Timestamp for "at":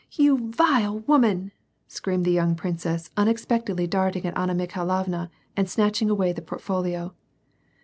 4.25-4.35